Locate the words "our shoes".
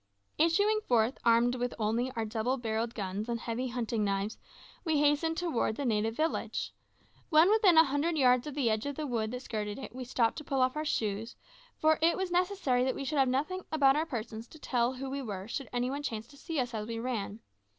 10.75-11.35